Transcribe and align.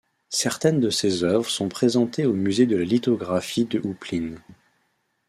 Certaines 0.31 0.79
de 0.79 0.89
ses 0.89 1.23
œuvres 1.23 1.47
sont 1.47 1.69
présentées 1.69 2.25
au 2.25 2.33
Musée 2.33 2.65
de 2.65 2.75
la 2.75 2.85
Lithographie 2.85 3.65
de 3.65 3.79
Houplines. 3.85 4.39